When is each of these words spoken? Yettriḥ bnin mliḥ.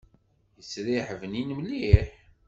Yettriḥ 0.57 1.07
bnin 1.21 1.49
mliḥ. 1.59 2.07